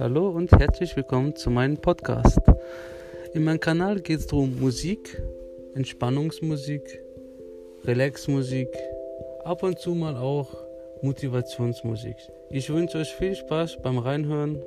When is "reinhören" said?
13.98-14.62